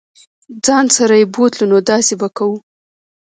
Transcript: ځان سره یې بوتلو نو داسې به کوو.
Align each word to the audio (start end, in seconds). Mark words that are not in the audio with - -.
ځان 0.65 0.85
سره 0.97 1.13
یې 1.19 1.25
بوتلو 1.33 1.65
نو 1.71 1.77
داسې 1.91 2.13
به 2.21 2.27
کوو. 2.37 2.57